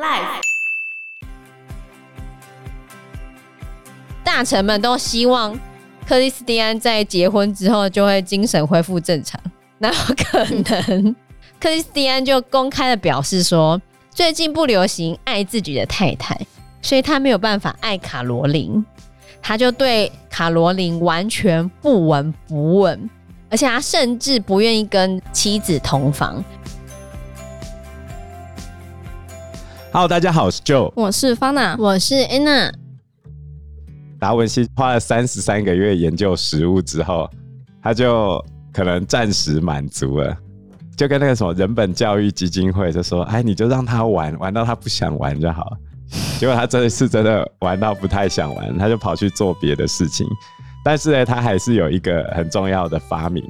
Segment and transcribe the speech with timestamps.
[0.00, 0.42] Life，
[4.24, 5.56] 大臣们都希望
[6.04, 9.40] 克里斯蒂安在结婚之后就会精神恢复正常，
[9.78, 11.14] 哪有可能？
[11.60, 13.80] 克里斯蒂安就公开的表示说，
[14.10, 16.36] 最近不流行爱自己的太太，
[16.82, 18.84] 所以他没有办法爱卡罗琳，
[19.40, 23.08] 他就对卡罗琳完全不闻不问，
[23.48, 26.44] 而且他甚至不愿意跟妻子同房。
[29.94, 32.68] Hello，大家好，我是 Joe，我是 Fana，我是 Anna。
[34.18, 37.30] 达文西花了三十三个月研究食物之后，
[37.80, 40.36] 他就可能暂时满足了，
[40.96, 45.76] 就跟那个什么人本教育基金会就说：“哎，你就让他玩，玩到他不想玩就好。”
[46.40, 50.26] 结果他这一次真的玩到不太想玩，他就跑去做别的事情。
[50.84, 53.44] 但是呢，他还是有一个很重要的发明，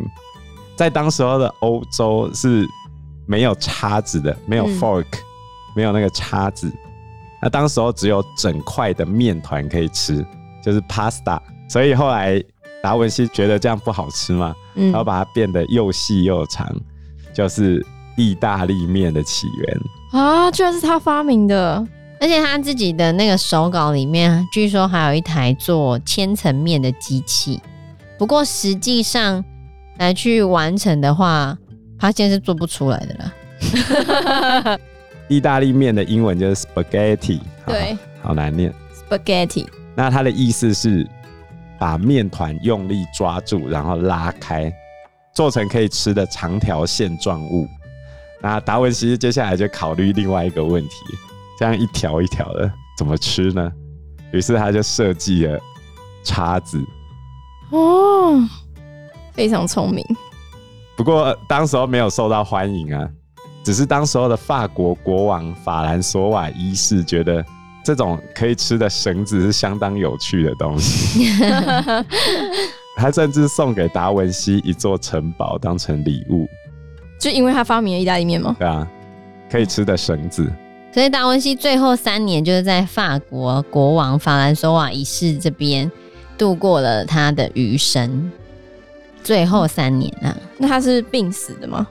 [0.77, 2.69] 在当时候的欧洲是
[3.27, 5.06] 没有叉子的，没有 fork。
[5.06, 5.25] 嗯
[5.74, 6.73] 没有那个叉子，
[7.42, 10.25] 那当时候只有整块的面团可以吃，
[10.62, 11.39] 就是 pasta。
[11.69, 12.42] 所以后来
[12.83, 16.69] 达文西觉得这样不好吃嘛，嗯，然后把它变得又细又长，
[17.33, 17.84] 就是
[18.16, 20.50] 意大利面的起源啊！
[20.50, 21.84] 居然是他发明的，
[22.20, 27.61] 而且他自己的那个手稿里面，据说还有一台做千层面的机器。
[28.16, 29.44] 不过实际上
[29.98, 31.59] 来去完成的话，
[31.98, 34.78] 他现在是做不出来的了。
[35.28, 38.72] 意大利面的英文就是 spaghetti，对，好难念
[39.08, 39.66] spaghetti。
[39.94, 41.08] 那它的意思是
[41.78, 44.72] 把面团用力抓住，然后拉开，
[45.34, 47.66] 做成可以吃的长条线状物。
[48.41, 50.91] 那达文西接下来就考虑另外一个问题：
[51.59, 53.72] 这样一条一条的怎么吃呢？
[54.33, 55.59] 于是他就设计了
[56.25, 56.78] 叉子。
[57.70, 58.38] 哦，
[59.33, 60.05] 非常聪明。
[60.97, 63.09] 不过当时候没有受到欢迎啊。
[63.65, 67.45] 只是当时候的法国国王法兰索瓦一世觉得
[67.83, 71.31] 这种可以吃的绳子是相当有趣的东西，
[72.97, 76.47] 他甚至送给达文西一座城堡当成礼物。
[77.19, 78.55] 就因为他发明了意大利面吗？
[78.59, 78.87] 对啊，
[79.50, 80.53] 可以吃的绳子。
[80.93, 85.91] 所以达文西最后三年就是在法国国王法兰索瓦一世这边
[86.37, 88.31] 度过了他的余生。
[89.22, 91.87] 最后三年啊，那他是病死的吗？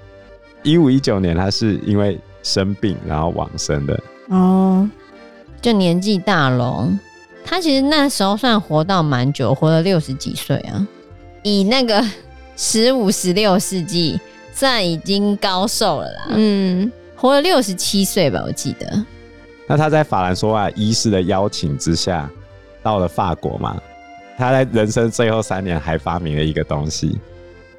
[0.64, 4.90] 一五一九年，他是因为生病然后往生的哦，
[5.62, 6.90] 就年纪大了。
[7.46, 10.88] 他其实那时候算活到蛮久，活了六十几岁啊。
[11.44, 12.02] 以那个
[12.56, 14.20] 十五、十六世纪，
[14.54, 16.22] 算已经高寿了啦。
[16.30, 19.06] 嗯，活了六十七岁吧，我记得。
[19.68, 22.30] 那他在法兰索瓦一世的邀请之下，
[22.82, 23.76] 到了法国嘛。
[24.38, 27.20] 他在人生最后三年还发明了一个东西。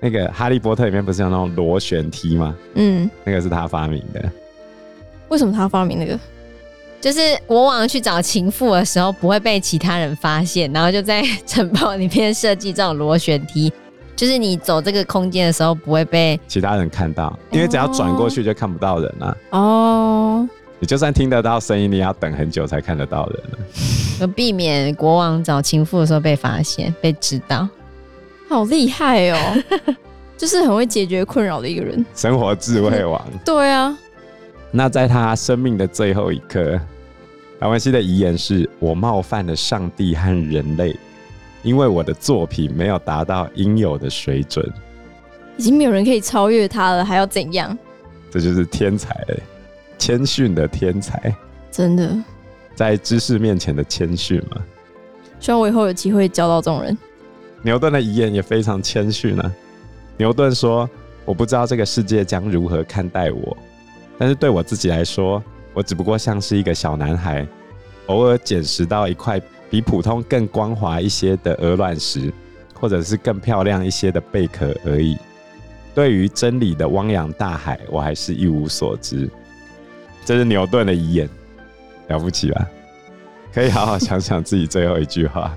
[0.04, 2.54] 那个《哈利波特》里面不是有那种螺旋梯吗？
[2.74, 4.22] 嗯，那个是他发明的。
[5.30, 6.20] 为什么他发明那个？
[7.00, 13.72] 就是国王去找情妇的时候，不会被其他人发现，然后就在城堡里面设计这种螺旋梯，
[14.14, 19.36] 就是你走这个空间的时候不会被其他人看到，因为只要转过去就看不到人了。
[19.52, 20.46] 哦，
[20.80, 23.58] 你就算听得到声音，你要等很久才看得到人了。
[24.20, 27.66] 就避免国王找情妇的时候被发现、被知道。
[28.54, 29.62] 好厉害哦，
[30.38, 33.20] 就是很会解决困扰的一个人，生活智慧王。
[33.44, 33.98] 对啊，
[34.70, 36.80] 那在他生命的最后一刻，
[37.58, 40.96] 达文西的遗言是：“我冒犯了上帝和人类，
[41.64, 44.64] 因为我的作品没有达到应有的水准。”
[45.58, 47.76] 已经没有人可以超越他了，还要怎样？
[48.30, 49.26] 这就是天才，
[49.98, 51.34] 谦逊的天才，
[51.72, 52.16] 真的，
[52.76, 54.62] 在知识面前的谦逊嘛。
[55.40, 56.96] 希望我以后有机会教到这种人。
[57.64, 59.54] 牛顿的遗言也非常谦逊呢。
[60.18, 60.88] 牛顿说
[61.24, 63.56] ：“我不知道这个世界将如何看待我，
[64.18, 65.42] 但是对我自己来说，
[65.72, 67.44] 我只不过像是一个小男孩，
[68.06, 72.30] 偶尔捡拾到一块比普通更光滑一些的鹅卵石，
[72.74, 75.16] 或者是更漂亮一些的贝壳而已。
[75.94, 79.28] 对于真理的汪洋大海，我还是一无所知。”
[80.22, 81.28] 这是牛顿的遗言，
[82.08, 82.68] 了不起吧？
[83.54, 85.56] 可以好好想想自己最后一句话。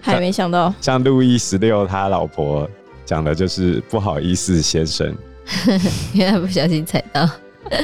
[0.00, 2.68] 还没想到，像路易十六他老婆
[3.04, 5.14] 讲的就是不好意思，先生，
[6.14, 7.28] 因为他不小心踩到。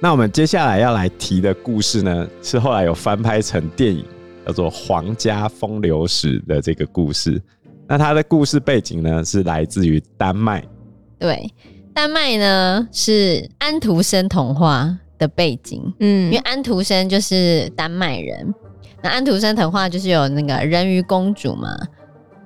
[0.00, 4.04] 那我们接下来要来提的故事呢，是后来有翻拍成电影，
[4.46, 7.40] 叫做《皇家风流史》的这个故事。
[7.88, 10.62] 那它的故事背景呢，是来自于丹麦。
[11.18, 11.52] 对，
[11.92, 18.54] 丹麦呢是安徒生童话的背景，嗯，因为安徒生就是丹麦人。
[19.02, 21.68] 那安徒生童话就是有那个人鱼公主嘛，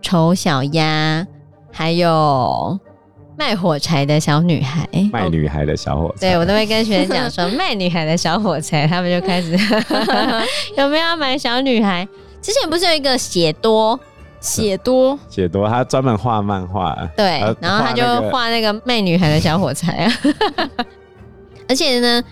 [0.01, 1.27] 丑小鸭，
[1.71, 2.79] 还有
[3.39, 6.21] 卖火柴的小女孩，卖女孩的小火柴。
[6.21, 9.53] 对，我都会跟学生讲说，卖女孩的小火柴，他们就开始
[10.77, 12.07] 有没有要买小女孩？
[12.43, 13.99] 之前不是有一个写多
[14.41, 20.13] 写多写多，他专门画漫画，对，然后他就画那个卖女孩的小火柴啊。
[21.69, 22.23] 而且呢，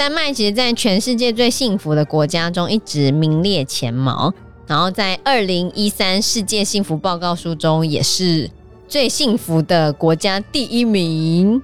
[0.00, 4.32] 丹麦其实在全世界最幸福的国家中一直名列前茅，
[4.66, 8.50] 然后在二零一三世界幸福报告书中也是。
[8.88, 11.62] 最幸福的国家第一名，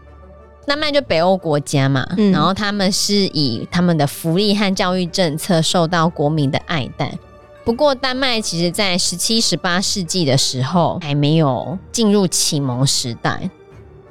[0.66, 7.18] 丹麦就北欧国家嘛，嗯，然后他们是以他们的福利和教育政策受到国民的爱戴。
[7.64, 13.48] 不过，丹麦其实在十七、十八世纪的时候还没有进入启蒙时代，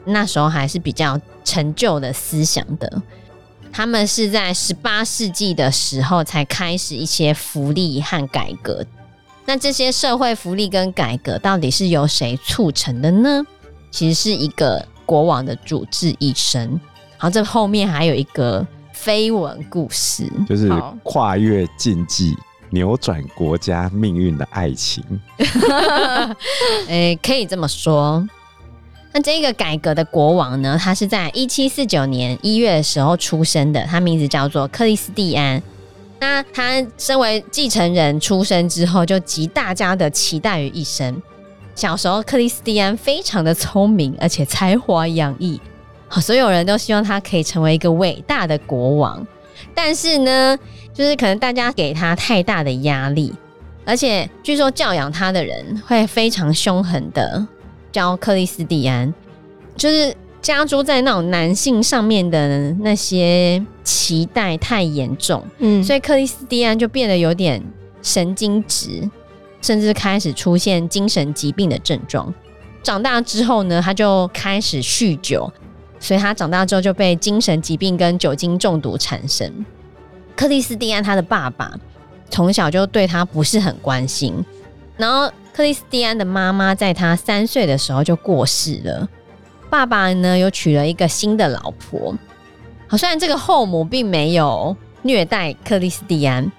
[0.04, 3.04] 那时候还是比较陈旧的思想的。
[3.76, 8.86] 他们是在十八世纪的时候才开始一些福利和改革。
[9.46, 13.44] 那这些社会福利跟改革到底是由谁促成的呢？
[13.92, 16.80] 其实是一个国王的主治医生。
[17.18, 20.72] 然后这后面还有一个绯闻故事，就是
[21.04, 22.34] 跨越禁忌、
[22.70, 25.04] 扭转国家命运的爱情。
[26.88, 28.26] 诶、欸，可以这么说。
[29.16, 35.64] 那这个改革的国王呢，他是在一七四九年一月的时候出生的，他名字叫做克里斯蒂安。
[36.20, 41.16] 那他身为继承人出生之后，就集大家的期待于一身。
[41.76, 45.62] 小时候，克里斯蒂安非常的聪明，而且才华洋溢，
[46.20, 49.26] 所有人都希望他可以成为一个伟大的国王。
[49.74, 50.60] 但是呢，
[50.94, 53.34] 就是可能大家给他太大的压力，
[53.86, 57.48] 而且据说教养他的人会非常凶狠的
[57.96, 59.14] 教克里斯蒂安，
[59.78, 60.14] 就是。
[60.42, 67.60] 加诸在那种男性上面的那些期待太严重，嗯，所以克里斯蒂安就变得有点
[68.04, 69.10] 神经质，
[69.60, 72.32] 甚至开始出现精神疾病的症状。
[72.84, 75.52] 长大之后呢，他就开始酗酒，
[76.00, 79.52] 所以他长大之后就被精神疾病跟酒精中毒产生。
[80.36, 81.72] 克里斯蒂安他的爸爸
[82.30, 84.46] 从小就对他不是很关心，
[84.98, 89.08] 然后克里斯蒂安的妈妈在他三岁的时候就过世了。
[89.70, 92.16] 爸爸呢，又娶了一个新的老婆。
[92.88, 96.50] 好，虽然这个后母并没有虐待克里斯蒂安，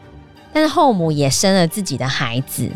[0.52, 2.68] 但是后母也生了自己的孩子。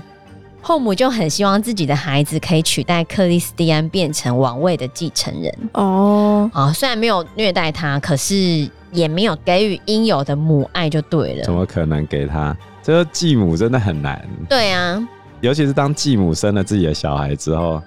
[0.62, 5.52] 后母就很希望自己的孩子可以取代克里斯蒂安，变成王位的继承人。
[5.72, 11.44] 哦，啊，虽然没有虐待他，可是也没有给予应有的母爱，就对了。
[11.44, 12.56] 怎么可能给他？
[12.82, 14.22] 这个继母真的很难。
[14.48, 15.02] 对啊，
[15.40, 17.80] 尤其是当继母生了自己的小孩之后。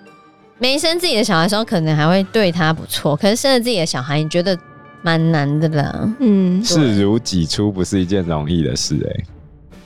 [0.60, 3.16] 没生自己的小孩的时候，可能还会对他不错。
[3.16, 4.58] 可是生了自己的小孩，你觉得
[5.02, 6.16] 蛮难的啦。
[6.20, 9.24] 嗯，视如己出不是一件容易的事哎。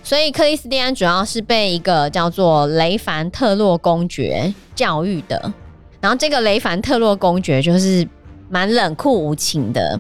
[0.04, 5.52] 所以克里斯蒂安主要是被一个叫做雷凡特洛公爵教育的。
[6.00, 8.08] 然后这个雷凡特洛公爵就是
[8.50, 10.00] 蛮冷酷无情的，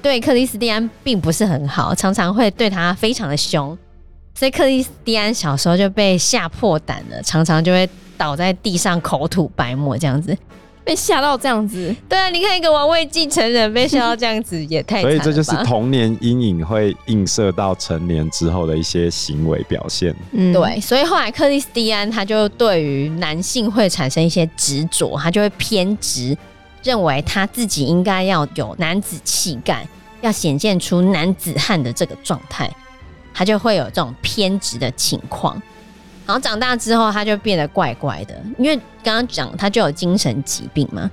[0.00, 3.76] 对克里斯蒂安并不是很好，常常会对他非常的凶。
[4.34, 7.88] 所以克里斯蒂安小时候就被吓破胆了，常常就会。
[8.16, 10.38] 倒在地上口吐白沫，这样子
[10.84, 15.02] 被吓到这样子，对啊，你看一个王位继承人被吓到这样子，也太……
[15.02, 20.14] 所以这就是童年阴影会映射到成年之后的一些行为表现。
[20.30, 26.38] 嗯，对，所以后来克里斯蒂安他就对于男性会产生一些执着，他就会偏执，
[26.84, 29.84] 认为他自己应该要有男子气概，
[30.20, 32.70] 要显现出男子汉的这个状态，
[33.34, 35.60] 他就会有这种偏执的情况。
[36.24, 41.10] 然后长大之后，他就变得怪怪的，因为刚刚讲他就有精神疾病嘛。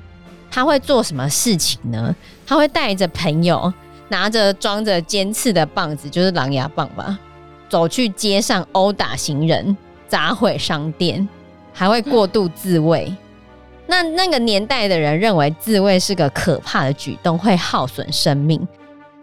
[0.49, 2.15] 他会做什么事情呢？
[2.45, 3.73] 他会带着朋友，
[4.09, 7.17] 拿着装着尖刺的棒子，就是狼牙棒吧，
[7.69, 9.75] 走去街上殴打行人，
[10.09, 11.27] 砸毁商店，
[11.73, 13.13] 还会过度自慰。
[13.87, 18.65] 那那个年代的人认为自慰是个可怕的举动，会耗损生命。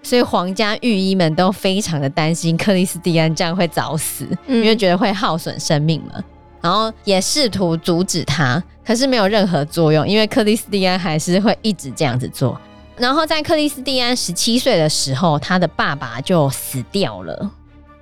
[0.09, 6.25] 所以皇家御医们都非常的担心克里斯蒂安这样会早死，因为觉得会耗损生命嘛。
[6.63, 12.59] 然后也试图阻止他，可是没有任何作用，因为克里斯蒂安还是会一直这样子做。
[12.97, 17.51] 然后在克里斯蒂安十七岁的时候，他的爸爸就死掉了，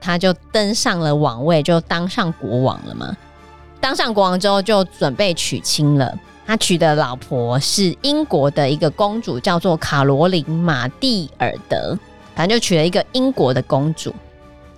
[0.01, 3.17] 他就登上了王位，就当上国王了嘛。
[3.81, 6.17] 当上国王之后，就准备娶亲了。
[6.47, 11.99] 他娶的老婆是英国的一个公主，叫做卡罗琳马蒂尔德，
[12.37, 14.15] 反正就娶了一个英国的公主。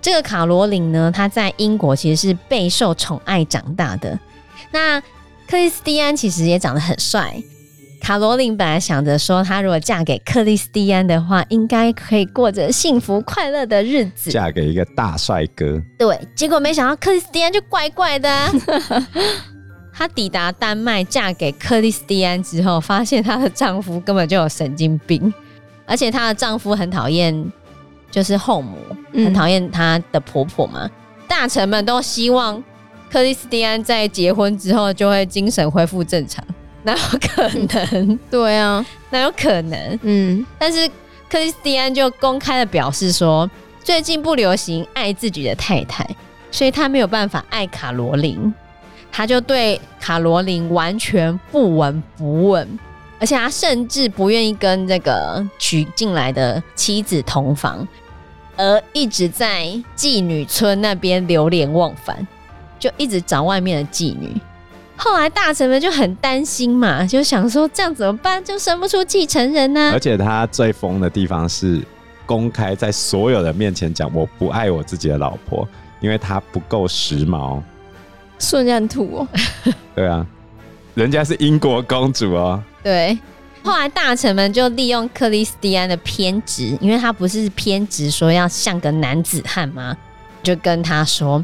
[0.01, 4.17] 这个卡罗琳呢，她在英国其实是备受宠爱长大的。
[4.71, 4.99] 那
[5.47, 7.35] 克里斯蒂安其实也长得很帅。
[8.01, 15.81] 卡罗琳本来想着说，她如果嫁给克里斯蒂安的话，应该可以过着幸福快乐的日子，嫁给一个大帅哥。
[15.97, 18.49] 对，结果没想到克里斯蒂安就怪怪的啊。
[19.99, 25.33] 她抵达丹麦，嫁给克里斯蒂安之后，发现她的丈夫根本就有神经病，
[25.85, 27.51] 而且她的丈夫很讨厌，
[28.09, 28.77] 就是后母，
[29.11, 30.85] 很讨厌她的婆婆嘛。
[30.85, 30.91] 嗯、
[31.27, 32.63] 大臣们都希望
[33.11, 36.41] 克里斯蒂安在结婚之后就会精神恢复正常，
[36.83, 38.17] 哪有可能？
[38.31, 39.99] 对啊，哪有可能？
[40.03, 40.89] 嗯，但是
[41.29, 43.51] 克里斯蒂安就公开的表示说，
[43.83, 46.09] 最近不流行爱自己的太太，
[46.51, 48.53] 所以他没有办法爱卡罗琳。
[49.11, 52.79] 他就对卡罗琳完全不闻不问，
[53.19, 57.85] 而且他甚至不愿意跟这个娶进来的妻子同房，
[58.55, 62.25] 而一直在妓女村那边流连忘返，
[62.79, 64.35] 就一直找外面的妓女。
[64.95, 68.43] 后来大臣们就很担心嘛，就想说这样怎么办？
[68.43, 71.81] 就生不出继承人呢、而且他最疯的地方是
[72.25, 75.67] 公开在所有人面前讲我不爱我自己的老婆，
[76.01, 77.61] 因为她不够时髦。
[78.39, 79.27] 顺烂土哦，
[79.93, 80.25] 对啊，
[80.95, 82.63] 人家是英国公主哦。
[82.81, 83.17] 对，
[83.61, 89.95] 后来大臣们就利用克里斯蒂安的偏执，因为他不是偏执说要像个男子汉吗？
[90.41, 91.43] 就跟他说：“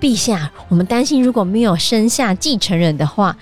[0.00, 3.36] 陛下，我们担心如果没有生下继承人的话，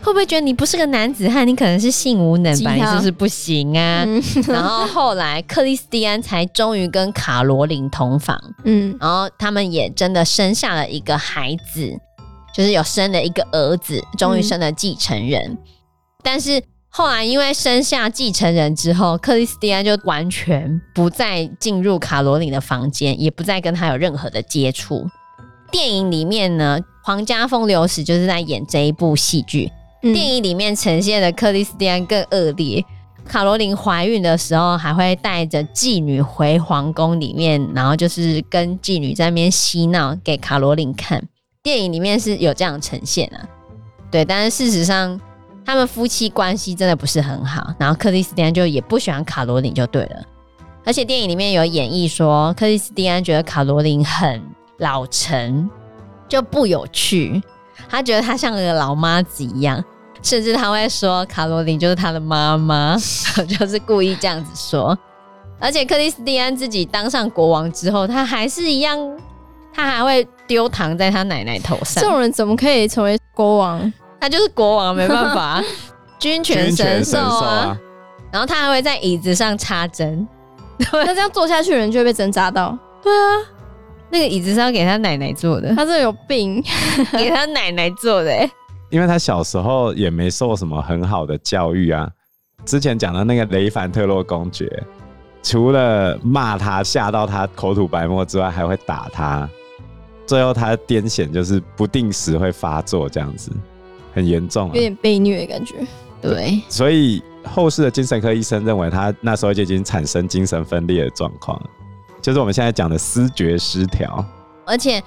[0.00, 1.46] 会不会觉得你不是个男子汉？
[1.46, 2.72] 你可能是性无能吧？
[2.74, 12.00] 你是不是不行啊？”嗯、 然后后来克里斯蒂安才终于跟卡罗琳同房，嗯，然后他们也真的生下了一个孩子。
[12.56, 15.42] 就是有生了一个儿子，终于生了继承人。
[15.42, 15.58] 嗯、
[16.22, 25.06] 但是后来因为生下继承人之后，克里斯蒂安就完全不再进入卡罗琳的房间，也不再跟他有任何的接触。
[25.70, 29.70] 电影里面呢，皇家风流史就是在演这一部戏剧。
[30.02, 32.82] 嗯、电影里面呈现的克里斯蒂安更恶劣。
[33.26, 41.22] 卡罗琳怀孕的时候，还会带着妓女回皇宫里面，然后就是跟妓女在那边嬉闹给卡罗琳看。
[41.66, 43.42] 电影里面是有这样呈现啊，
[44.08, 45.20] 对，但是事实上
[45.64, 50.22] 他们夫妻关系真的不是很好，然后克里斯蒂安就也不喜欢卡罗琳就对了，
[50.84, 54.40] 而且电影里面有演绎说克里斯蒂安觉得卡罗琳很
[54.78, 55.68] 老成，
[56.28, 57.42] 就不有趣，
[57.88, 59.84] 他觉得她像个老妈子一样，
[60.22, 62.96] 甚至他会说卡罗琳就是他的妈妈，
[63.58, 64.96] 就是故意这样子说，
[65.58, 68.96] 而且克里斯蒂安自己当上国王之后，他还是一样。
[69.76, 72.02] 他还会丢糖在他奶奶头上。
[72.02, 73.92] 这种人怎么可以成为国王？
[74.18, 75.62] 他就是国王，没办法，
[76.18, 77.78] 君权神授啊。
[78.32, 80.26] 然后他还会在椅子上插针，
[80.92, 82.76] 那这样坐下去人就会被针扎到。
[83.02, 83.36] 对啊，
[84.08, 86.64] 那个椅子是要给他奶奶坐的，他这有病，
[87.12, 88.48] 给他奶奶坐的。
[88.88, 92.08] 因为他小时候也没受什么很好的教育啊。
[92.64, 94.66] 之前讲的那个雷凡特洛公爵，
[95.42, 99.48] 除了骂他、吓到他口吐白沫之外，还会打他。
[100.26, 103.50] 最后，他癫痫就是不定时会发作，这样子
[104.12, 105.74] 很严重，有点被虐的感觉。
[106.20, 111.60] 对，所以后世的精神科医生认为他那时候就已经产生精神分裂的状况，
[112.20, 114.24] 就是我们现在讲的思觉失调。
[114.64, 115.00] 而且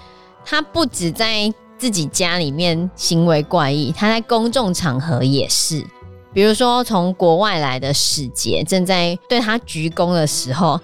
[0.46, 5.86] 他不止在自己家里面行为怪异，他在公众场合也是，
[6.32, 10.80] 比如说从国外来的使节正在对他鞠躬的时候。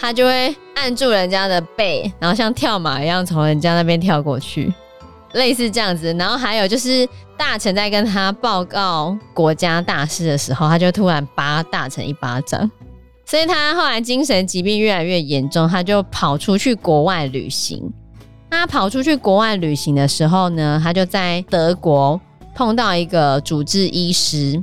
[0.00, 4.72] 他就会按住人家的背，然后像跳马一样从人家那边跳过去，
[5.32, 6.14] 类似这样子。
[6.14, 12.70] 然后还有就是大臣在跟他报告国家大事的时候，他就突然扒大臣一巴掌。
[13.26, 17.92] 所以他后来精神疾病越来越严重，他就跑出去国外旅行。
[18.50, 22.18] 他跑出去国外旅行的时候呢，他就在德国
[22.54, 24.62] 碰到一个主治医师，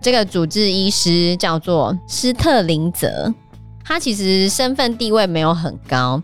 [0.00, 3.34] 这个主治医师叫做施特林泽。
[3.90, 6.22] 他其实身份地位没有很高，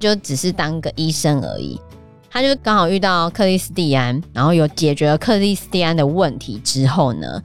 [0.00, 1.80] 就只是当个医生而已。
[2.28, 7.40] 他就刚好遇到克里斯蒂安，然后有解决了克里斯蒂安的问题之后呢，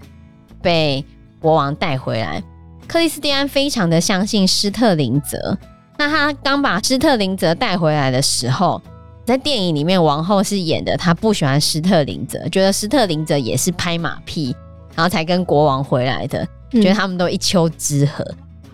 [0.59, 1.05] 被
[1.39, 2.41] 国王带回来。
[2.87, 5.55] 克里斯蒂安非常的相信施特林泽。
[5.99, 8.81] 那他刚把施特林泽带回来的时候，
[9.23, 14.55] 在电影里面，王后是演的，她不喜欢施特林泽，觉得施特林泽也是拍马屁，
[14.95, 18.25] 然后才跟国王回来的，觉得他们都一丘之貉。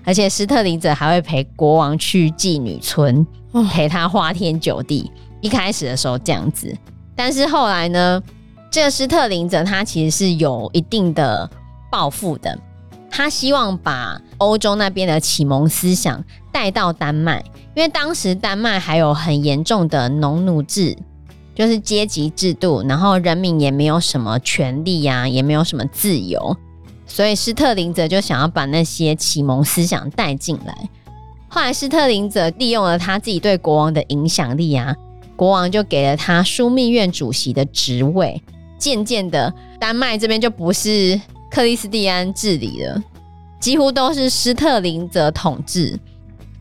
[0.06, 3.26] 而且斯特林者还会陪国王去妓女村，
[3.72, 5.12] 陪他花天酒地。
[5.42, 6.76] 一开始的时候这样子，
[7.16, 8.22] 但是后来呢，
[8.72, 11.50] 这个斯特林者他其实是有一定的
[11.92, 12.58] 抱负的。
[13.10, 17.44] 他希望把欧洲那边的启蒙思想带到丹麦，
[17.74, 20.98] 因为当时丹麦还有很严重的农奴制，
[21.54, 26.58] 就是阶级制度，然后人民也没有什么权利呀，也没有什么自由。
[27.06, 30.76] 所以施特林泽就想要把那些启蒙思想带进来。
[31.48, 34.94] 后来施特林泽利用了他自己对国王的影响力啊，
[35.36, 38.42] 国王就给了他枢密院主席的职位，
[38.78, 41.20] 渐渐的，丹麦这边就不是
[41.50, 43.02] 克里斯蒂安治理了，
[43.60, 45.98] 几乎都是施特林泽统治。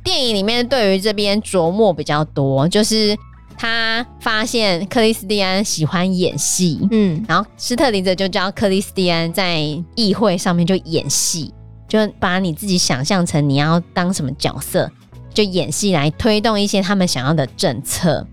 [0.04, 3.16] 电影里面对于这边琢磨比较多，就是
[3.56, 9.60] 他发现克里斯蒂安喜欢演戏，嗯，然后斯特林则就教克里斯蒂安在
[9.94, 11.52] 议会上面就演戏，
[11.88, 14.90] 就把你自己想象成你要当什么角色，
[15.32, 18.26] 就演戏来推动一些他们想要的政策，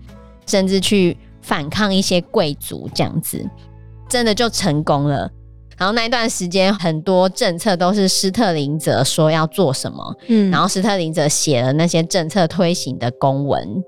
[0.46, 3.48] 甚至去反抗一些贵族这样子。
[4.08, 5.30] 真的就成功了，
[5.78, 13.82] 然后那一段时间很多政策都是斯特林泽说要做什么，嗯，然后斯特林泽写了那些政策推行的公文，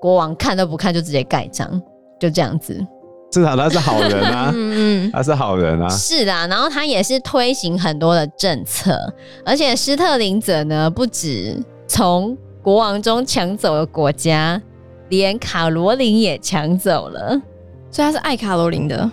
[0.00, 1.80] 国王看都不看就直接盖章，
[2.18, 2.84] 就这样子。
[3.30, 8.98] 至少他是好人啊， 嗯嗯，他是好人啊，是的，然后他也是推行很多的政策，
[9.44, 14.60] 而且施特林泽呢，不止从国王中抢走了国家，
[15.10, 17.40] 连卡罗琳也抢走了，
[17.90, 19.08] 所以他是爱卡罗琳的。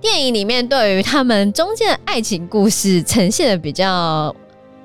[0.00, 4.34] 电影里面对于他们中间的爱情故事呈现的比较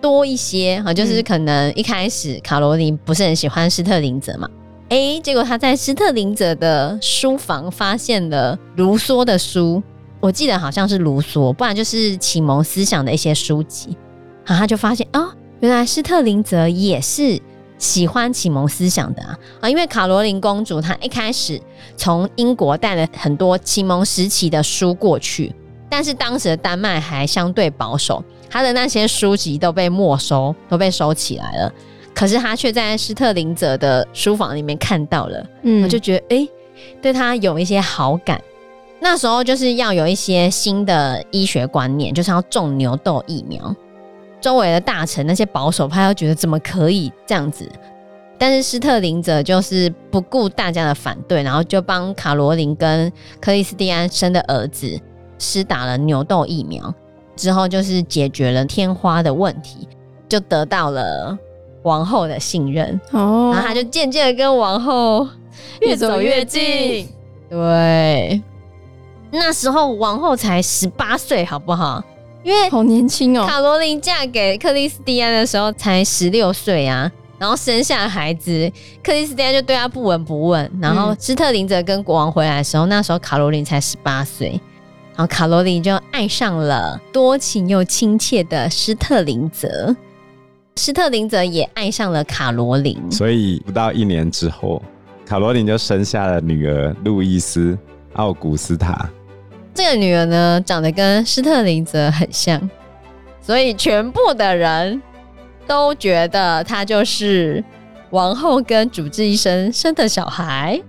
[0.01, 4.49] 多一些啊，就是可能一开始卡罗琳不是很喜欢施特林泽嘛，
[4.93, 9.81] 哎、结果他在施特林泽的书房发现了卢梭的书，
[10.19, 13.97] 我记得好像是卢梭，不然就是启蒙思想的一些书籍，
[14.45, 15.31] 然后他就发现哦，
[15.61, 17.41] 原来施特林泽也是。
[17.79, 21.59] 喜欢启蒙思想的啊啊，因为卡罗琳公主她一开始
[21.97, 25.53] 从英国带了很多启蒙时期的书过去，
[25.89, 31.73] 但是当时的丹麦还相对保守，她的那些书籍都被没收，都被收起来了。
[32.13, 36.49] 可是他却在施特林泽的书房里面看到了，嗯，我就觉得哎、欸，
[37.01, 38.41] 对他有一些好感。
[38.99, 43.75] 那时候就是要有一些新的医学观念，就是要种牛痘疫苗。
[44.39, 47.69] 周围的大臣那些保守派都觉得怎么可以这样子？
[48.37, 54.99] 但是施特林泽就是不顾大家的反对，然后就帮卡罗琳跟克里斯蒂安生的儿子
[55.39, 56.93] 施打了牛痘疫苗，
[57.35, 59.87] 之后就是解决了天花的问题，
[60.27, 61.37] 就得到了
[61.83, 62.99] 王后的信任。
[63.11, 65.27] 哦，然后他就渐渐的跟王后
[65.81, 67.07] 越走越近。
[67.49, 68.41] 对，
[69.31, 72.03] 那时候王后才十八岁，好不好？
[72.43, 78.69] 因为好年轻哦，卡罗琳嫁给克里斯蒂安的时候才十六岁啊，然后生下孩子，
[79.01, 80.69] 克里斯蒂安就对她不闻不问。
[80.81, 84.59] 然后施特林泽跟国王回来的时候，那时候卡罗琳才十八岁，
[85.15, 89.95] 然后卡罗琳就爱上了多情又亲切的施特林泽，
[90.75, 92.99] 施特林泽也爱上了卡罗琳。
[93.11, 94.81] 所以不到一年之后，
[95.25, 97.71] 卡罗琳就生下了女儿路易斯·
[98.13, 99.09] 奥古斯塔。
[99.73, 102.69] 这个女儿呢，长得跟施特林泽很像，
[103.41, 105.01] 所以全部的人
[105.65, 107.63] 都觉得她就是
[108.09, 110.81] 王后跟主治医生生的小孩。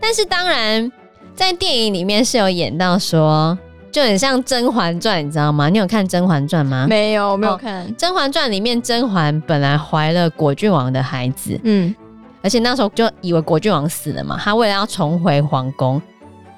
[0.00, 0.90] 但是当然，
[1.34, 3.58] 在电影里面是有演到说，
[3.92, 5.68] 就很像《甄嬛传》，你知道吗？
[5.68, 6.86] 你有看《甄嬛传》吗？
[6.88, 7.84] 没有，没有看。
[7.84, 11.94] 哦，《甄嬛传》里面，甄嬛本来怀了果郡王的孩子，嗯，
[12.42, 16.00] 而且那时候就以为果郡王死了嘛，她为了要重回皇宫。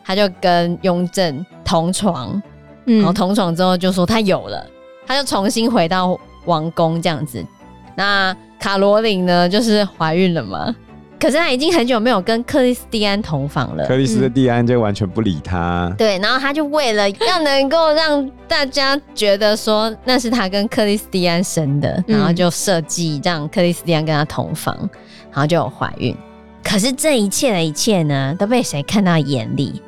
[0.05, 2.43] 她就跟雍正同床，
[2.87, 4.67] 嗯，然后同床之后就说她有了，
[5.07, 7.43] 她就重新回到王宫这样子。
[7.95, 10.75] 那卡罗琳呢，就是怀孕了嘛？
[11.23, 15.87] 可是他已经很久没有跟克里斯蒂安同房了，克里斯蒂安就完全不理他。
[15.89, 15.97] 嗯。
[15.97, 24.77] 对，然后他就为了要能够让大家觉得说那是他跟克里斯蒂安生的，然后就设计让克里斯蒂安跟他同房，
[25.31, 26.13] 然后就有怀孕。
[26.65, 29.81] 可是这一切的一切呢，都被谁看到眼里？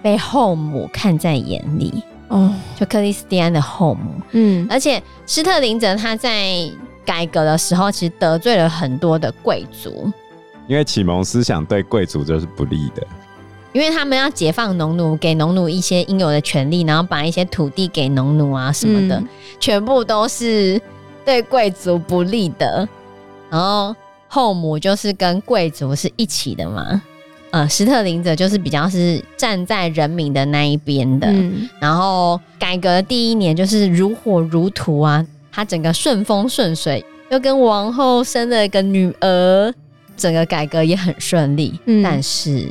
[0.00, 6.70] 被后母看在眼里哦，就克里斯蒂安的后母，嗯，而且施特林泽他在
[7.04, 10.10] 改革的时候，其实得罪了很多的贵族，
[10.68, 13.04] 因为启蒙思想对贵族就是不利的，
[13.72, 19.28] 因为他们要解放农奴，给农奴一些应有的权利，然后把一些土地给农奴啊什么的，嗯、
[19.58, 20.80] 全部都是
[21.24, 22.88] 对贵族不利的。
[23.50, 23.96] 然后
[24.28, 27.02] 后母就是跟贵族是一起的嘛。
[27.50, 39.74] 呃，斯特林者就是比较是站在人民的那一边的，嗯，然后改革第一年就是如火如荼啊，他整个顺风顺水，又跟王后生了一个女儿，
[40.18, 41.80] 整个改革也很顺利。
[41.86, 42.70] 嗯，但是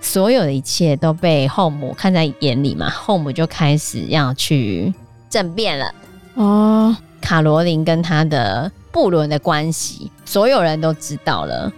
[0.00, 4.94] 所有的一切都被后母看在眼里嘛，后母就开始要去
[5.28, 5.94] 政变了。
[6.34, 11.70] 哦，卡罗琳跟他的布伦的关系，所有人都知道了。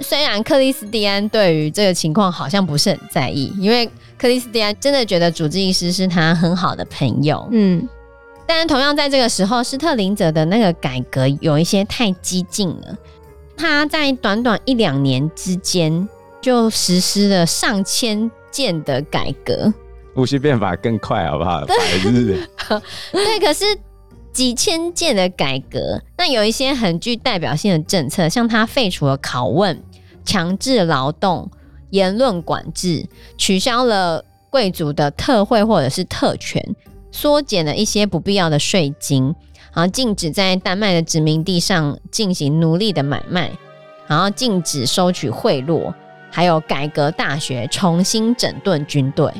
[0.00, 7.88] 虽然克里斯蒂安对于这个情况好像不是很在意，因为克里斯蒂安真的觉得主治医师是他很好的朋友，嗯，
[8.46, 12.96] 但同样在这个时候，施特林泽的那个改革有一些太激进了，
[13.56, 16.08] 他在短短一两年之间
[16.40, 19.72] 就实施了上千件的改革，
[20.14, 21.64] 戊戌变法更快，好不好？
[21.66, 22.46] 百日。
[23.12, 23.64] 对，可是
[24.32, 29.82] 几千件的改革，那有一些很具代表性的政策，像他废除了拷问、
[30.24, 31.50] 强制劳动、
[31.90, 33.06] 言论管制，
[33.38, 36.62] 取消了贵族的特惠或者是特权，
[37.10, 39.34] 缩减了一些不必要的税金，
[39.76, 43.52] 然后禁止在丹麦的殖民地上进行奴隶的买卖，
[44.06, 45.92] 然后禁止收取贿赂，
[46.30, 49.30] 还有改革大学，重新整顿军队。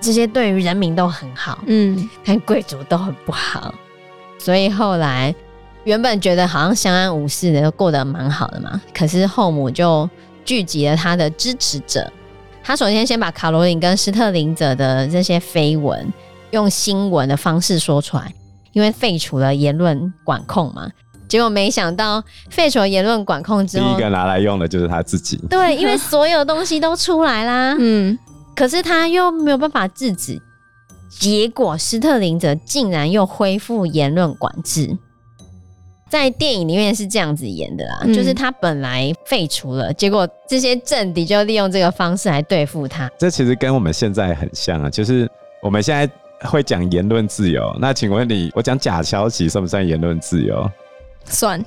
[0.00, 3.72] 这些对于人民都很好，嗯，但贵族都很不好，
[4.40, 5.32] 所以后来
[5.84, 8.82] 原本觉得好像相安无事的，都过得蛮好的嘛。
[8.92, 10.10] 可是后母就
[10.44, 12.12] 聚集了他的支持者，
[12.60, 16.12] 他首先先把卡罗琳跟施特林者的这些绯闻
[16.50, 18.34] 用新闻的方式说出来，
[18.74, 20.90] 因为废除了言论管控嘛。
[21.26, 25.38] 结果没想到废除了言论管控之后，第一个拿来用的就是他自己。
[25.48, 28.16] 对，因为所有东西都出来啦， 嗯。
[28.54, 30.40] 可是他又没有办法制止，
[31.08, 34.96] 结果斯特林则竟然又恢复言论管制。
[36.08, 43.10] 在电影里面是这样子演的啦，嗯、就是他本来废除了，结果这些政敌就利用这个方式来对付他。
[43.18, 45.28] 这其实跟我们现在很像啊，就是
[45.60, 46.08] 我们现在
[46.48, 47.74] 会讲言论自由。
[47.80, 50.70] 那请问你，我讲假消息算不算言论自由？
[51.24, 51.64] 算，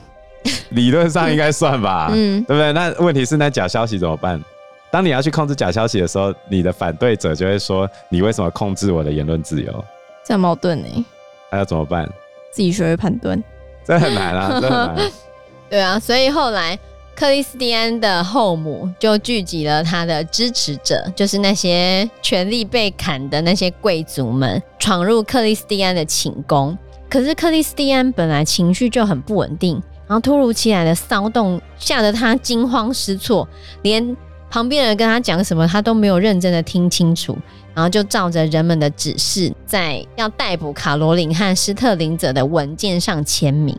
[0.70, 2.72] 理论上应该算吧，嗯，对不对？
[2.74, 4.42] 那问题是，那假消息怎么办？
[4.90, 9.86] 当你要去控制假消息的时候，你的反对者就会说：“你为什么控制我的言论自由？”
[10.24, 11.06] 这矛盾呢？
[11.50, 12.08] 还要怎么办？
[12.52, 13.42] 自己学会判断，
[13.86, 15.12] 这很难啊，这很难。
[15.70, 16.80] 对啊，所以后来
[17.20, 26.78] 克里斯蒂安的后母就聚集了他的支持者，就是那些权力被砍的那些贵族们，闯入克里斯蒂安的寝宫。
[27.10, 33.50] 可是克里斯蒂安本来情绪就很不稳定，然后突如其来的骚动吓得他惊慌失措，
[33.82, 34.16] 连。
[34.50, 37.38] 旁边人跟他讲什么，他都没有认真的听清楚，
[37.74, 43.78] 然后就照着人们的指示，在要逮捕卡罗琳和斯特林者的文件上签名。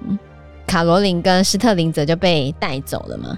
[0.68, 3.37] 卡罗琳跟斯特林泽就被带走了嘛。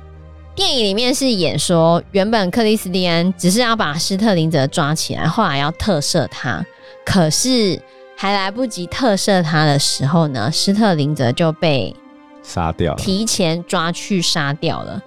[0.55, 6.63] 电影里面是演说，原本克里斯蒂安只是要把斯特林泽抓起来，后来要特赦他，
[7.07, 7.81] 可是
[8.15, 11.97] 还来不及特赦他的时候呢，斯特林泽就被
[12.43, 15.01] 杀掉，提前抓去杀掉了。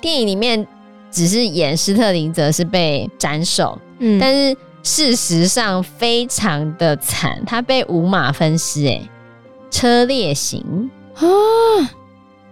[0.00, 0.66] 电影里面。
[1.08, 9.00] 只是演斯特林泽是被斩首，嗯，但是事实上非常的惨，他被五马分尸，哎，
[9.70, 11.26] 车裂刑啊！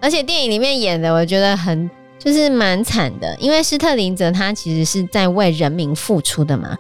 [0.01, 6.77] 而且电影里面演的，我觉得很就是蛮惨的，因为施特林泽他其实是在为人民付出的嘛，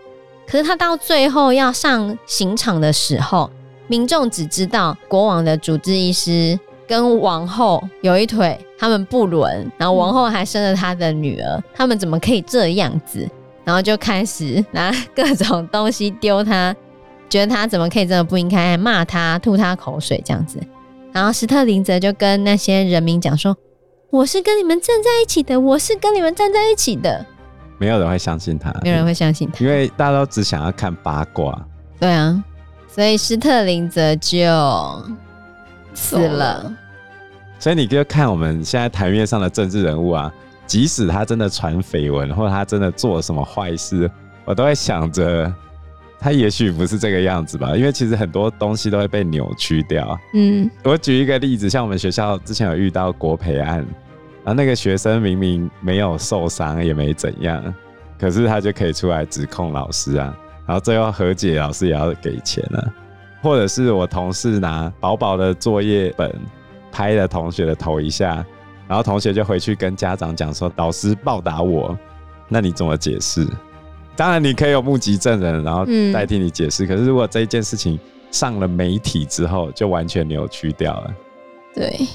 [0.47, 3.51] 可是他到最后要上刑场的时候，
[3.87, 6.59] 民众只知道国王的主治医师。
[6.87, 13.27] 跟王后有一腿，他们不伦，然后王后还生了他的女儿，他们怎么可以这样子？
[13.65, 16.77] 然后就开始拿各种东西丢他，
[17.31, 20.61] 觉得他怎么可以这么不应该，骂他，吐他口水这样子。
[21.15, 23.57] 然后斯特林泽就跟那些人民讲说
[24.11, 27.25] ：“我是跟你们站在一起的，我是跟你们站在一起的。”
[27.79, 31.57] 没有人会相信他，没有人会相信他，因为大家都只想要看八卦。
[32.01, 32.43] 对啊，
[32.89, 34.39] 所以斯特林泽就。
[35.97, 36.75] 死了，
[37.61, 40.35] 所以你就看我们现在台面上的政治人物啊，
[40.67, 44.11] 即使他真的传绯闻，或者他真的做了什么坏事，
[44.45, 45.55] 我都会想着
[46.25, 50.19] 他也许不是这个样子吧，因为其实很多东西都会被扭曲掉。
[50.33, 53.81] 嗯，我举一个例子，像我们学校之前有遇到国培案，
[54.43, 57.63] 然后那个学生明明没有受伤，也没怎样，
[58.19, 60.35] 可是他就可以出来指控老师啊，
[60.67, 62.95] 然后最后和解，老师也要给钱了。
[63.43, 66.35] 或者是我同事拿薄薄的作业本
[66.91, 68.43] 拍了同学的头一下，
[68.89, 71.95] 然后同学就回去跟家长讲说，老师暴打我，
[72.49, 73.47] 那你怎么解释？
[74.17, 76.85] 当然你可以有目击证人，然后代替你解释。
[76.85, 77.99] 嗯、可是如果这一件事情
[78.31, 81.11] 上了媒体之后，就完全扭曲掉了。
[81.75, 82.07] 对，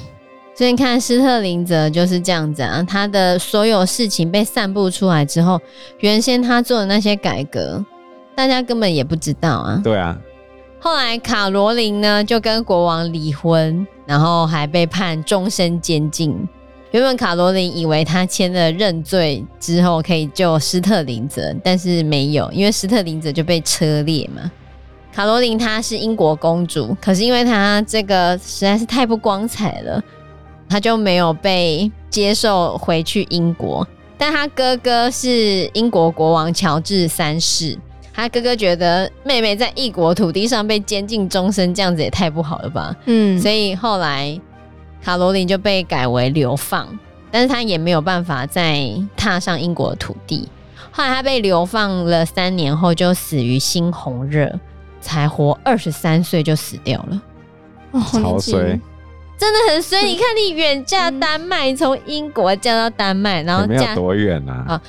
[0.56, 5.60] 所以你看斯特林泽就是这样子啊，他的所有事情被散布出来之后，
[6.00, 7.84] 原先他做的那些改革，
[8.36, 9.82] 大家根本也不知道啊。
[9.84, 10.18] 对啊。
[10.82, 16.48] 后来卡罗琳呢就跟国王离婚，然后还被判终身监禁。
[16.92, 24.50] 原本卡罗琳以为他签了认罪之后可以救斯特林泽，但是没有，因为斯特林泽就被车裂嘛。
[25.14, 30.02] 卡罗琳她是英国公主，可是因为她这个实在是太不光彩了，
[30.68, 33.86] 她就没有被接受回去英国。
[34.18, 37.78] 但她哥哥是英国国王乔治三世。
[38.12, 42.94] 他哥哥觉得妹妹在异国土地上被监禁终身，这样子也太不好了吧？
[43.06, 44.38] 嗯，所以后来
[45.04, 46.88] 卡罗琳就被改为流放，
[47.32, 50.48] 但是他也没有办法再踏上英国的土地。
[50.92, 54.60] 后来他被流放了三年后，就死于猩红热，
[55.00, 57.22] 才活二十三岁就死掉了。
[57.92, 58.80] 哦，超衰，
[59.38, 60.04] 真的很衰。
[60.04, 64.82] 你看，你远嫁丹麦，从英国嫁到丹麦，然后嫁没有多远啊？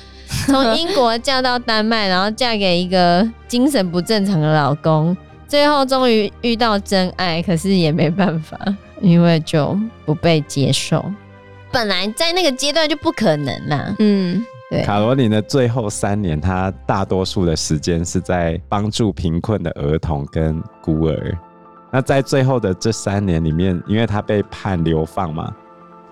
[0.47, 8.59] 从英国嫁到丹麦，然后嫁给一个精神不正常的老公，最后终于遇到真爱，可是也没办法，
[9.01, 11.05] 因为就不被接受。
[11.73, 13.95] 本来在那个阶段就不可能啦。
[13.99, 14.83] 嗯，对。
[14.83, 21.39] 卡罗琳的最后三年，她大多数的时间是在帮助贫困的儿童跟孤儿。
[21.93, 25.53] 那在最后的这三年里面，因为她被判流放嘛，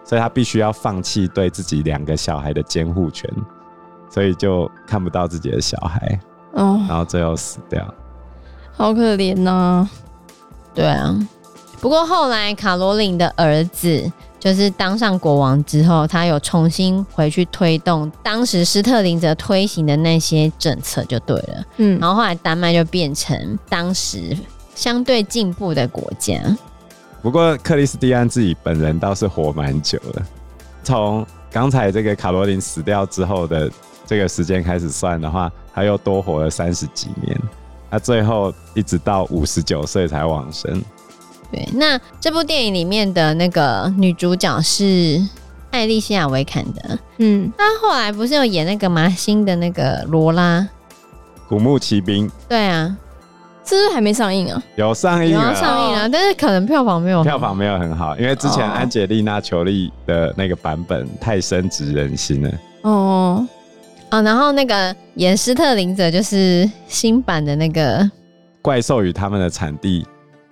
[0.04, 3.28] 所以她必须要放弃对自己两个小孩的监护权，
[4.10, 6.20] 所以就看不到自己的小孩。
[6.52, 7.94] 哦，然后最后死掉，
[8.72, 9.90] 好可怜呐、啊。
[10.74, 11.16] 对啊，
[11.80, 14.10] 不过后来卡罗琳的儿子。
[14.40, 21.64] 就是当上国王之后，他有重新回去推动当时斯特林则推行的那些政策，就对了。
[21.78, 24.38] 嗯，然后后来丹麦就变成当时
[24.76, 26.40] 相对进步的国家。
[27.20, 30.22] 不过克里斯蒂安自己本人倒是活蛮久了，
[30.84, 33.68] 从刚才这个卡罗琳死掉之后的
[34.06, 37.36] 这个时间开始算的话，他又多活了三十几年。
[37.90, 40.80] 他最后一直到五十九岁才往生。
[41.50, 45.18] 对，那这部电影里面的那个女主角是
[45.70, 46.98] 艾莉西亚·维坎德。
[47.18, 49.08] 嗯，她后来不是有演那个吗？
[49.08, 50.68] 新的那个罗拉，
[51.48, 52.30] 古墓奇兵。
[52.48, 52.94] 对啊，
[53.64, 54.62] 是不是还没上映啊？
[54.76, 62.50] 有上映了，有上映了，哦，但是可能票房没有，票房没有很好，因为之前安吉丽娜·裘丽的那个版本太深植人心了。
[62.82, 63.46] 哦，
[64.10, 68.10] 哦，然后那个演斯特林者就是新版的那个
[68.60, 70.06] 怪兽与他们的产地。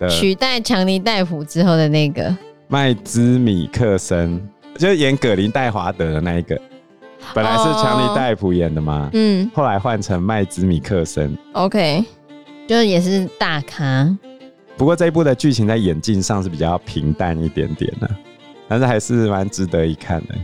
[0.09, 2.35] 取代强尼戴普之后的那个
[2.67, 4.39] 麦兹米克森，
[4.77, 6.59] 就是演葛林戴华德的那一个，
[7.33, 12.03] 本来是强尼戴普演的嘛，嗯，后来换成麦兹米克森，OK，
[12.67, 14.15] 就是也是大咖。
[14.75, 18.07] 不过这一部的剧情在演技上是比较平淡一点点的，
[18.67, 20.35] 但是还是蛮值得一看的，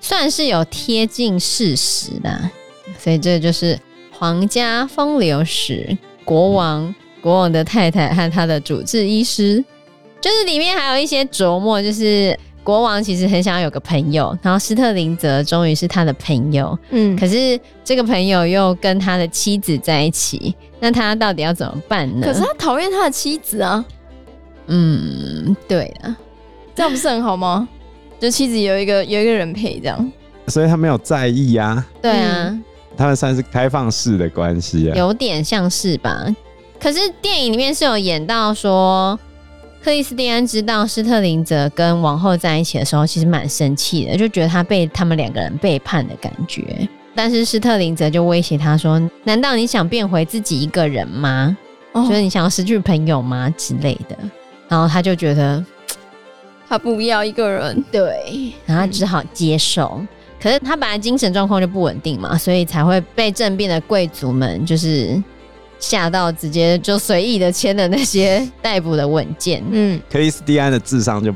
[0.00, 2.50] 算是有贴近事实的，
[2.98, 3.78] 所以这就是
[4.10, 6.94] 皇家风流史，国王。
[7.22, 9.64] 嗯国王的太太和他的主治医师，
[10.20, 22.26] 就是里面还有一些琢磨，就是国王其实很想要有个朋友，然后斯特林则终于是他的朋友，嗯，可是这个朋友又跟他的妻子在一起，那他到底要怎么办呢？
[22.26, 23.84] 可是他讨厌他的妻子啊，
[24.66, 26.16] 嗯，对啊，
[26.74, 27.68] 这样不是很好吗？
[28.18, 30.12] 就妻子有一个有一个人陪这样，
[30.48, 32.64] 所以他没有在意啊，对啊，嗯、
[32.96, 36.26] 他们算是开放式的关系啊，有点像是吧。
[36.82, 39.16] 可是电影里面是有演到说，
[39.84, 46.88] 克里斯蒂安知道施特林泽跟王后在一起的时候，其实蛮生气的，就觉得他被他们两个人背叛的感觉。
[47.14, 51.56] 但是施特林泽就威胁他说：“难道你想变回自己一个人吗？
[51.92, 54.18] 哦、觉得你想要失去朋友吗？”之类的。
[54.68, 55.64] 然后他就觉得
[56.68, 59.98] 他不要一个人，对，然后他只好接受。
[60.00, 60.08] 嗯、
[60.42, 65.22] 可是他本来精神状况就不稳定嘛，所以才会被政变的贵族们就是。
[65.82, 69.62] 吓到直接就随意的签了那些 逮捕的文件。
[69.72, 71.34] 嗯，克里斯蒂安的智商就、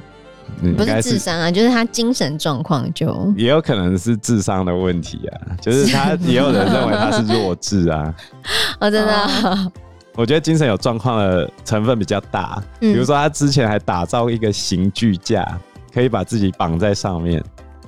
[0.63, 8.15] 嗯、不是智商啊，就是他精神状况就也有可能是智商的问题啊，就是他 也有人认为他是弱智啊。
[8.79, 9.73] 哦，真的、啊，
[10.15, 12.63] 我觉得精神有状况的成分比较大。
[12.79, 15.45] 比如说他之前还打造一个刑具架，
[15.93, 17.43] 可以把自己绑在上面。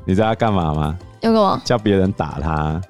[0.05, 0.99] 你知道他干嘛吗？
[1.21, 1.62] 要干嘛？
[1.64, 2.81] 叫别人打他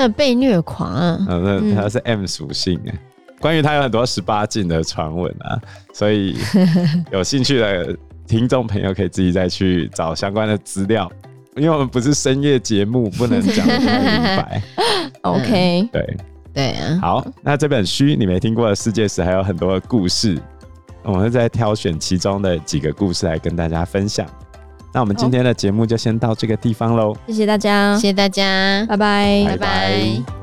[0.00, 0.08] 啊。
[0.08, 1.26] 被虐狂啊！
[1.28, 2.94] 嗯，那他是 M 属性哎。
[3.40, 5.58] 关于他有很多十八禁的传闻啊，
[5.94, 6.36] 所以
[7.10, 11.10] 有兴趣的听众朋友可以自己再去找相关的资料，
[11.56, 14.62] 因为我们不是深夜节目，不能讲得太明白。
[15.22, 16.16] OK，对
[16.52, 16.98] 对啊。
[17.00, 20.38] 好，那这本书你没听过的世界史还有很多的故事，
[21.02, 24.26] 我们会再挑选其中的几个故事来跟大家分享。
[24.92, 30.39] 那我们今天的节目就先到这个地方喽，谢谢大家，谢谢大家，拜拜，拜拜。